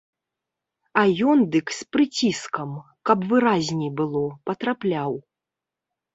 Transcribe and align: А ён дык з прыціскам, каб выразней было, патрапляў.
А 1.01 1.03
ён 1.33 1.43
дык 1.55 1.65
з 1.79 1.87
прыціскам, 1.97 2.73
каб 3.11 3.27
выразней 3.35 3.93
было, 4.01 4.25
патрапляў. 4.49 5.11